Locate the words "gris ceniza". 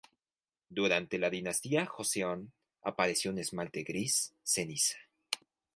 3.83-4.97